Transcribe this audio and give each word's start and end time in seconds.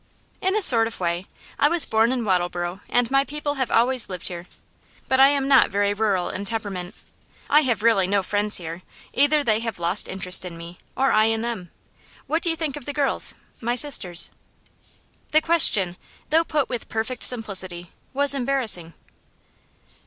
'In 0.41 0.55
a 0.55 0.63
sort 0.63 0.87
of 0.87 0.99
way. 0.99 1.27
I 1.59 1.69
was 1.69 1.85
born 1.85 2.11
in 2.11 2.25
Wattleborough, 2.25 2.79
and 2.89 3.11
my 3.11 3.23
people 3.23 3.53
have 3.61 3.69
always 3.69 4.09
lived 4.09 4.29
here. 4.29 4.47
But 5.07 5.19
I 5.19 5.27
am 5.27 5.47
not 5.47 5.69
very 5.69 5.93
rural 5.93 6.31
in 6.31 6.43
temperament. 6.43 6.95
I 7.51 7.61
have 7.61 7.83
really 7.83 8.07
no 8.07 8.23
friends 8.23 8.57
here; 8.57 8.81
either 9.13 9.43
they 9.43 9.59
have 9.59 9.77
lost 9.77 10.07
interest 10.09 10.43
in 10.43 10.57
me, 10.57 10.79
or 10.97 11.11
I 11.11 11.25
in 11.25 11.41
them. 11.41 11.69
What 12.25 12.41
do 12.41 12.49
you 12.49 12.55
think 12.55 12.75
of 12.75 12.85
the 12.85 12.93
girls, 12.93 13.35
my 13.59 13.75
sisters?' 13.75 14.31
The 15.33 15.39
question, 15.41 15.97
though 16.31 16.43
put 16.45 16.67
with 16.67 16.89
perfect 16.89 17.23
simplicity, 17.23 17.91
was 18.11 18.33
embarrassing. 18.33 18.95